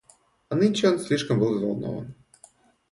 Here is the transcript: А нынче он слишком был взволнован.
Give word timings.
А 0.49 0.55
нынче 0.55 0.89
он 0.89 0.97
слишком 0.97 1.39
был 1.39 1.53
взволнован. 1.53 2.15